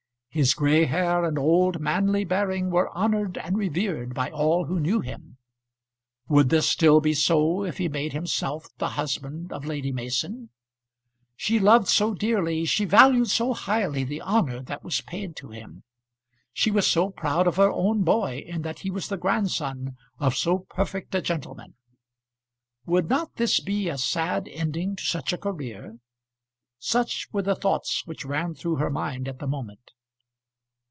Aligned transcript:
His 0.33 0.53
gray 0.53 0.85
hair 0.85 1.25
and 1.25 1.37
old 1.37 1.81
manly 1.81 2.23
bearing 2.23 2.69
were 2.69 2.89
honoured 2.95 3.37
and 3.37 3.57
revered 3.57 4.13
by 4.13 4.31
all 4.31 4.63
who 4.63 4.79
knew 4.79 5.01
him. 5.01 5.35
Would 6.29 6.47
this 6.47 6.69
still 6.69 7.01
be 7.01 7.13
so 7.13 7.65
if 7.65 7.79
he 7.79 7.89
made 7.89 8.13
himself 8.13 8.67
the 8.77 8.91
husband 8.91 9.51
of 9.51 9.65
Lady 9.65 9.91
Mason? 9.91 10.49
She 11.35 11.59
loved 11.59 11.89
so 11.89 12.13
dearly, 12.13 12.63
she 12.63 12.85
valued 12.85 13.29
so 13.29 13.53
highly 13.53 14.05
the 14.05 14.21
honour 14.21 14.61
that 14.61 14.85
was 14.85 15.01
paid 15.01 15.35
to 15.35 15.49
him! 15.49 15.83
She 16.53 16.71
was 16.71 16.87
so 16.87 17.09
proud 17.09 17.45
of 17.45 17.57
her 17.57 17.69
own 17.69 18.03
boy 18.03 18.41
in 18.47 18.61
that 18.61 18.79
he 18.79 18.89
was 18.89 19.09
the 19.09 19.17
grandson 19.17 19.97
of 20.17 20.37
so 20.37 20.59
perfect 20.59 21.13
a 21.13 21.21
gentleman! 21.21 21.73
Would 22.85 23.09
not 23.09 23.35
this 23.35 23.59
be 23.59 23.89
a 23.89 23.97
sad 23.97 24.47
ending 24.47 24.95
to 24.95 25.03
such 25.03 25.33
a 25.33 25.37
career? 25.37 25.99
Such 26.79 27.27
were 27.33 27.41
the 27.41 27.53
thoughts 27.53 28.03
which 28.05 28.23
ran 28.23 28.53
through 28.53 28.77
her 28.77 28.89
mind 28.89 29.27
at 29.27 29.39
the 29.39 29.45
moment. 29.47 29.91